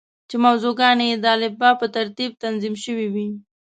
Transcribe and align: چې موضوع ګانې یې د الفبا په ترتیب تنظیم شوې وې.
چې 0.29 0.35
موضوع 0.45 0.73
ګانې 0.79 1.05
یې 1.11 1.17
د 1.23 1.25
الفبا 1.35 1.69
په 1.81 1.87
ترتیب 1.95 2.31
تنظیم 2.43 2.75
شوې 2.83 3.07
وې. 3.13 3.27